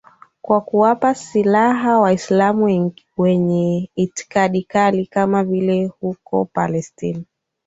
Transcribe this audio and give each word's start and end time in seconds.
kwa 0.41 0.61
kuwapa 0.61 1.15
silaha 1.15 1.99
Waislamu 1.99 2.93
wenye 3.17 3.91
itikadi 3.95 4.63
kali 4.63 5.05
kama 5.05 5.43
vile 5.43 5.85
huko 5.85 6.45
Palestina 6.45 7.23